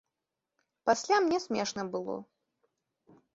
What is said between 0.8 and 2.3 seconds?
Пасля мне смешна было.